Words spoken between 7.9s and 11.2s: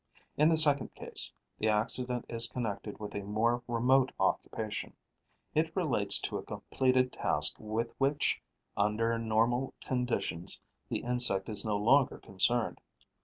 which, under normal conditions, the